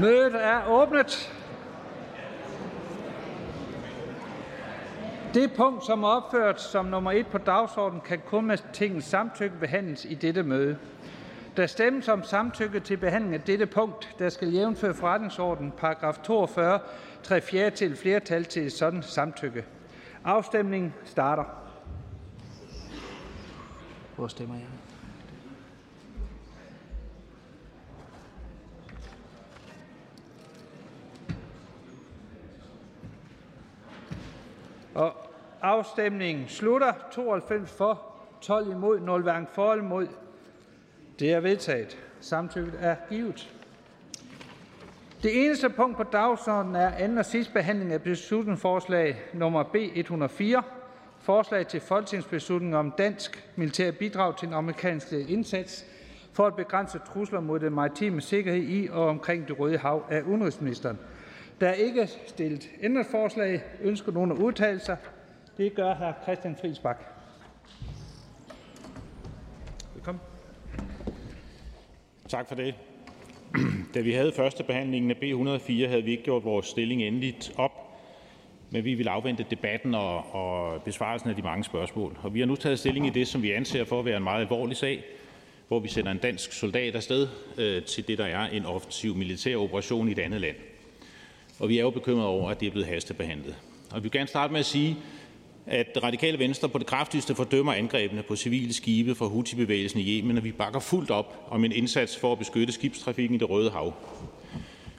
Mødet 0.00 0.44
er 0.44 0.68
åbnet. 0.68 1.32
Det 5.34 5.52
punkt, 5.56 5.86
som 5.86 6.02
er 6.02 6.08
opført 6.08 6.60
som 6.60 6.86
nummer 6.86 7.12
1 7.12 7.26
på 7.26 7.38
dagsordenen, 7.38 8.00
kan 8.00 8.20
kun 8.26 8.44
med 8.46 8.58
tingets 8.72 9.06
samtykke 9.06 9.56
behandles 9.60 10.04
i 10.04 10.14
dette 10.14 10.42
møde. 10.42 10.78
Der 11.56 11.66
stemmes 11.66 12.08
om 12.08 12.22
samtykke 12.22 12.80
til 12.80 12.96
behandling 12.96 13.34
af 13.34 13.40
dette 13.40 13.66
punkt. 13.66 14.14
Der 14.18 14.28
skal 14.28 14.48
jævnføre 14.48 14.94
forretningsordenen 14.94 15.72
paragraf 15.72 16.18
42, 16.24 16.80
3 17.22 17.40
4 17.40 17.70
til 17.70 17.96
flertal 17.96 18.44
til 18.44 18.66
et 18.66 18.72
sådan 18.72 19.02
samtykke. 19.02 19.64
Afstemningen 20.24 20.94
starter. 21.04 21.44
Hvor 24.16 24.28
stemmer 24.28 24.54
jeg? 24.54 24.64
Afstemningen 35.62 36.48
slutter. 36.48 36.92
92 37.12 37.70
for, 37.70 38.02
12 38.40 38.70
imod, 38.70 39.00
0 39.00 39.22
hverken 39.22 39.46
for 39.52 39.72
eller 39.72 39.84
imod. 39.84 40.06
Det 41.18 41.32
er 41.32 41.40
vedtaget. 41.40 41.98
Samtykket 42.20 42.74
er 42.80 42.96
givet. 43.08 43.50
Det 45.22 45.44
eneste 45.44 45.68
punkt 45.70 45.96
på 45.96 46.02
dagsordenen 46.02 46.76
er 46.76 46.90
anden 46.90 47.18
og 47.18 47.26
sidste 47.26 47.52
behandling 47.52 47.92
af 47.92 48.02
beslutningsforslag 48.02 49.22
nummer 49.34 49.62
B 49.62 49.76
104. 49.94 50.62
Forslag 51.18 51.66
til 51.66 51.80
folketingsbeslutning 51.80 52.76
om 52.76 52.90
dansk 52.98 53.50
militær 53.56 53.90
bidrag 53.90 54.36
til 54.36 54.48
den 54.48 54.54
amerikanske 54.54 55.20
indsats 55.20 55.86
for 56.32 56.46
at 56.46 56.56
begrænse 56.56 56.98
trusler 56.98 57.40
mod 57.40 57.60
den 57.60 57.72
maritime 57.72 58.20
sikkerhed 58.20 58.62
i 58.62 58.88
og 58.92 59.08
omkring 59.08 59.48
det 59.48 59.58
Røde 59.58 59.78
Hav 59.78 60.04
af 60.10 60.22
udenrigsministeren. 60.22 60.98
Der 61.60 61.68
er 61.68 61.72
ikke 61.72 62.06
stillet 62.26 62.68
ændringsforslag. 62.82 63.64
Ønsker 63.82 64.12
nogen 64.12 64.32
at 64.32 64.38
udtale 64.38 64.80
sig? 64.80 64.96
Det 65.60 65.74
gør 65.74 65.94
hr. 65.94 66.22
Christian 66.22 66.56
Friis 66.60 66.78
Bak. 66.78 67.04
Velkommen. 69.94 70.20
Tak 72.28 72.48
for 72.48 72.54
det. 72.54 72.74
Da 73.94 74.00
vi 74.00 74.12
havde 74.12 74.32
første 74.32 74.64
behandlingen 74.64 75.10
af 75.10 75.16
B 75.16 75.22
104, 75.22 75.88
havde 75.88 76.02
vi 76.02 76.10
ikke 76.10 76.22
gjort 76.22 76.44
vores 76.44 76.66
stilling 76.66 77.02
endeligt 77.02 77.52
op, 77.56 77.70
men 78.70 78.84
vi 78.84 78.94
vil 78.94 79.08
afvente 79.08 79.46
debatten 79.50 79.94
og, 79.94 80.34
og 80.34 80.82
besvarelsen 80.82 81.30
af 81.30 81.36
de 81.36 81.42
mange 81.42 81.64
spørgsmål. 81.64 82.18
Og 82.22 82.34
vi 82.34 82.40
har 82.40 82.46
nu 82.46 82.56
taget 82.56 82.78
stilling 82.78 83.06
i 83.06 83.10
det, 83.10 83.28
som 83.28 83.42
vi 83.42 83.52
anser 83.52 83.84
for 83.84 83.98
at 83.98 84.04
være 84.04 84.16
en 84.16 84.22
meget 84.24 84.40
alvorlig 84.40 84.76
sag, 84.76 85.04
hvor 85.68 85.78
vi 85.78 85.88
sender 85.88 86.12
en 86.12 86.18
dansk 86.18 86.52
soldat 86.52 86.96
afsted 86.96 87.28
øh, 87.58 87.82
til 87.82 88.08
det, 88.08 88.18
der 88.18 88.26
er 88.26 88.48
en 88.48 88.66
offensiv 88.66 89.14
militær 89.14 89.56
operation 89.56 90.08
i 90.08 90.12
et 90.12 90.18
andet 90.18 90.40
land. 90.40 90.56
Og 91.58 91.68
vi 91.68 91.78
er 91.78 91.82
jo 91.82 91.90
bekymrede 91.90 92.28
over, 92.28 92.50
at 92.50 92.60
det 92.60 92.66
er 92.66 92.70
blevet 92.70 92.88
hastebehandlet. 92.88 93.56
Og 93.90 93.96
vi 93.96 94.02
vil 94.02 94.10
gerne 94.10 94.28
starte 94.28 94.52
med 94.52 94.60
at 94.60 94.66
sige, 94.66 94.96
at 95.66 95.98
radikale 96.02 96.38
venstre 96.38 96.68
på 96.68 96.78
det 96.78 96.86
kraftigste 96.86 97.34
fordømmer 97.34 97.72
angrebene 97.72 98.22
på 98.22 98.36
civile 98.36 98.72
skibe 98.72 99.14
fra 99.14 99.26
Houthi-bevægelsen 99.26 100.00
i 100.00 100.18
Yemen, 100.18 100.36
og 100.36 100.44
vi 100.44 100.52
bakker 100.52 100.80
fuldt 100.80 101.10
op 101.10 101.46
om 101.50 101.64
en 101.64 101.72
indsats 101.72 102.16
for 102.16 102.32
at 102.32 102.38
beskytte 102.38 102.72
skibstrafikken 102.72 103.34
i 103.34 103.38
det 103.38 103.50
Røde 103.50 103.70
Hav. 103.70 103.94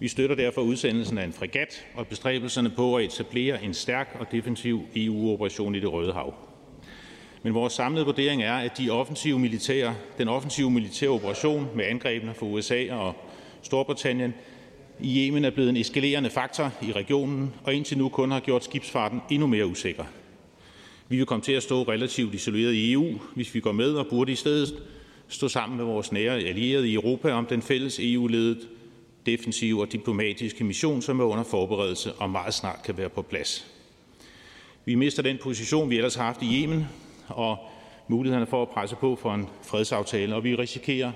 Vi 0.00 0.08
støtter 0.08 0.36
derfor 0.36 0.60
udsendelsen 0.60 1.18
af 1.18 1.24
en 1.24 1.32
fregat 1.32 1.86
og 1.94 2.06
bestræbelserne 2.06 2.70
på 2.70 2.96
at 2.96 3.04
etablere 3.04 3.64
en 3.64 3.74
stærk 3.74 4.16
og 4.20 4.32
defensiv 4.32 4.82
EU-operation 4.96 5.74
i 5.74 5.80
det 5.80 5.92
Røde 5.92 6.12
Hav. 6.12 6.34
Men 7.42 7.54
vores 7.54 7.72
samlede 7.72 8.04
vurdering 8.04 8.42
er, 8.42 8.54
at 8.54 8.78
de 8.78 8.90
offensive 8.90 9.38
militære, 9.38 9.94
den 10.18 10.28
offensive 10.28 10.70
militære 10.70 11.10
operation 11.10 11.68
med 11.74 11.84
angrebene 11.84 12.34
fra 12.34 12.46
USA 12.46 12.94
og 12.94 13.14
Storbritannien 13.62 14.34
i 15.00 15.26
Yemen 15.26 15.44
er 15.44 15.50
blevet 15.50 15.70
en 15.70 15.76
eskalerende 15.76 16.30
faktor 16.30 16.72
i 16.82 16.92
regionen, 16.92 17.54
og 17.64 17.74
indtil 17.74 17.98
nu 17.98 18.08
kun 18.08 18.30
har 18.30 18.40
gjort 18.40 18.64
skibsfarten 18.64 19.20
endnu 19.30 19.46
mere 19.46 19.66
usikker. 19.66 20.04
Vi 21.08 21.16
vil 21.16 21.26
komme 21.26 21.42
til 21.42 21.52
at 21.52 21.62
stå 21.62 21.82
relativt 21.82 22.34
isoleret 22.34 22.72
i 22.72 22.92
EU, 22.92 23.18
hvis 23.34 23.54
vi 23.54 23.60
går 23.60 23.72
med, 23.72 23.92
og 23.92 24.06
burde 24.06 24.32
i 24.32 24.34
stedet 24.34 24.82
stå 25.28 25.48
sammen 25.48 25.76
med 25.76 25.84
vores 25.84 26.12
nære 26.12 26.34
allierede 26.34 26.88
i 26.88 26.94
Europa 26.94 27.32
om 27.32 27.46
den 27.46 27.62
fælles 27.62 27.98
EU-ledede 28.02 28.60
defensive 29.26 29.80
og 29.80 29.92
diplomatiske 29.92 30.64
mission, 30.64 31.02
som 31.02 31.20
er 31.20 31.24
under 31.24 31.44
forberedelse 31.44 32.12
og 32.12 32.30
meget 32.30 32.54
snart 32.54 32.82
kan 32.84 32.98
være 32.98 33.08
på 33.08 33.22
plads. 33.22 33.66
Vi 34.84 34.94
mister 34.94 35.22
den 35.22 35.38
position, 35.42 35.90
vi 35.90 35.96
ellers 35.96 36.14
har 36.14 36.24
haft 36.24 36.42
i 36.42 36.62
Yemen, 36.62 36.88
og 37.28 37.58
mulighederne 38.08 38.46
for 38.46 38.62
at 38.62 38.68
presse 38.68 38.96
på 38.96 39.16
for 39.16 39.34
en 39.34 39.46
fredsaftale, 39.62 40.34
og 40.34 40.44
vi 40.44 40.54
risikerer 40.54 41.12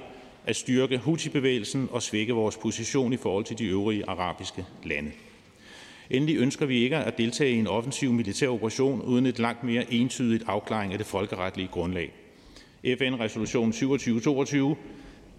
at 0.46 0.56
styrke 0.56 0.98
Houthi-bevægelsen 0.98 1.88
og 1.92 2.02
svække 2.02 2.32
vores 2.32 2.56
position 2.56 3.12
i 3.12 3.16
forhold 3.16 3.44
til 3.44 3.58
de 3.58 3.64
øvrige 3.64 4.04
arabiske 4.08 4.64
lande. 4.84 5.10
Endelig 6.12 6.36
ønsker 6.36 6.66
vi 6.66 6.78
ikke 6.78 6.96
at 6.96 7.18
deltage 7.18 7.50
i 7.50 7.58
en 7.58 7.66
offensiv 7.66 8.12
militær 8.12 8.48
operation 8.48 9.00
uden 9.02 9.26
et 9.26 9.38
langt 9.38 9.64
mere 9.64 9.92
entydigt 9.92 10.44
afklaring 10.46 10.92
af 10.92 10.98
det 10.98 11.06
folkeretlige 11.06 11.68
grundlag. 11.68 12.12
FN-resolution 12.84 13.72
2722, 13.72 14.76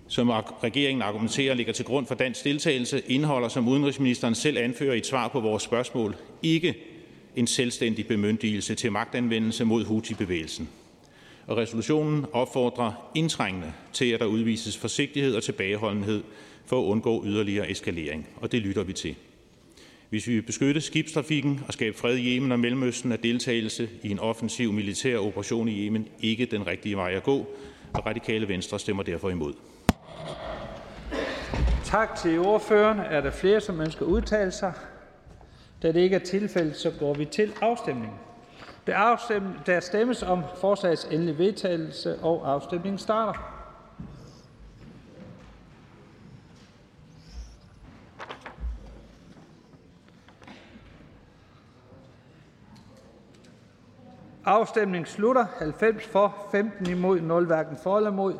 som 0.08 0.30
regeringen 0.64 1.02
argumenterer 1.02 1.54
ligger 1.54 1.74
til 1.74 1.86
grund 1.86 2.06
for 2.06 2.16
dansk 2.16 2.44
deltagelse, 2.44 3.02
indeholder, 3.08 3.48
som 3.48 3.68
udenrigsministeren 3.68 4.36
selv 4.36 4.58
anfører 4.58 4.94
i 4.94 4.98
et 4.98 5.06
svar 5.06 5.28
på 5.28 5.40
vores 5.40 5.64
spørgsmål, 5.64 6.16
ikke 6.44 6.76
en 7.36 7.48
selvstændig 7.48 8.08
bemyndigelse 8.08 8.76
til 8.76 8.92
magtanvendelse 8.92 9.66
mod 9.66 9.86
Houthi-bevægelsen. 9.86 10.70
Og 11.48 11.58
resolutionen 11.58 12.26
opfordrer 12.32 13.12
indtrængende 13.16 13.74
til, 13.94 14.06
at 14.06 14.20
der 14.20 14.26
udvises 14.26 14.78
forsigtighed 14.78 15.36
og 15.36 15.44
tilbageholdenhed 15.44 16.24
for 16.66 16.80
at 16.82 16.86
undgå 16.86 17.26
yderligere 17.26 17.72
eskalering, 17.72 18.28
og 18.36 18.52
det 18.52 18.62
lytter 18.62 18.84
vi 18.84 18.94
til. 18.94 19.16
Hvis 20.14 20.28
vi 20.28 20.34
vil 20.34 20.42
beskytte 20.42 20.82
skibstrafikken 20.82 21.64
og 21.68 21.74
skabe 21.74 21.98
fred 21.98 22.16
i 22.16 22.36
Yemen 22.36 22.52
og 22.52 22.60
Mellemøsten, 22.60 23.12
er 23.12 23.16
deltagelse 23.16 23.90
i 24.02 24.12
en 24.12 24.20
offensiv 24.20 24.74
militær 24.74 25.18
operation 25.18 25.68
i 25.68 25.86
Yemen 25.86 26.08
ikke 26.20 26.46
den 26.46 26.68
rigtige 26.68 26.98
vej 26.98 27.14
at 27.14 27.24
gå, 27.24 27.38
og 27.94 28.06
Radikale 28.06 28.48
Venstre 28.48 28.80
stemmer 28.80 29.04
derfor 29.04 29.30
imod. 29.30 29.54
Tak 31.86 32.16
til 32.16 32.40
ordføreren. 32.40 33.00
Er 33.00 33.22
der 33.22 33.32
flere, 33.32 33.62
som 33.62 33.82
ønsker 33.82 34.06
at 34.06 34.10
udtale 34.10 34.52
sig? 34.52 34.74
Da 35.82 35.92
det 35.92 36.00
ikke 36.00 36.16
er 36.16 36.20
tilfældet, 36.20 36.76
så 36.76 36.92
går 37.00 37.14
vi 37.14 37.26
til 37.26 37.52
afstemning. 37.62 38.14
Der, 38.88 38.96
afstem, 38.96 39.44
der 39.66 39.80
stemmes 39.80 40.24
om 40.24 40.44
forslagets 40.62 41.08
endelige 41.12 41.38
vedtagelse, 41.38 42.20
og 42.20 42.52
afstemningen 42.52 43.00
starter. 43.00 43.63
Afstemningen 54.46 55.06
slutter. 55.06 55.46
90 55.60 56.06
for, 56.06 56.48
15 56.52 56.90
imod, 56.90 57.22
0 57.22 57.46
hverken 57.46 57.78
for 57.84 57.98
eller 57.98 58.12
imod. 58.12 58.34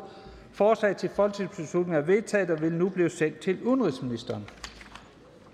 Forslag 0.52 0.96
til 0.96 1.10
folketingsbeslutning 1.16 1.96
er 1.96 2.00
vedtaget 2.00 2.50
og 2.50 2.60
vil 2.60 2.72
nu 2.72 2.88
blive 2.88 3.10
sendt 3.10 3.38
til 3.38 3.62
udenrigsministeren. 3.62 4.44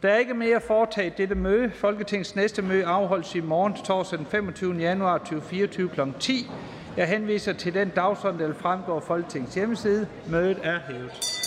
Der 0.02 0.08
er 0.08 0.16
ikke 0.16 0.34
mere 0.34 0.60
foretaget 0.60 1.18
dette 1.18 1.34
møde. 1.34 1.70
Folketingets 1.70 2.36
næste 2.36 2.62
møde 2.62 2.86
afholdes 2.86 3.34
i 3.34 3.40
morgen 3.40 3.74
torsdag 3.74 4.18
den 4.18 4.26
25. 4.26 4.74
januar 4.74 5.18
2024 5.18 5.88
kl. 5.88 6.00
10. 6.20 6.50
Jeg 6.96 7.08
henviser 7.08 7.52
til 7.52 7.74
den 7.74 7.88
dagsorden, 7.88 8.40
der 8.40 8.54
fremgår 8.54 8.96
af 8.96 9.02
Folketingets 9.02 9.54
hjemmeside. 9.54 10.06
Mødet 10.30 10.58
er 10.62 10.78
hævet. 10.88 11.39